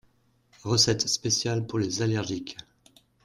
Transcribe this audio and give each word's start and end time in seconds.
Recette 0.63 1.07
spéciale 1.07 1.67
pour 1.67 1.77
les 1.77 2.01
allergiques 2.01 2.57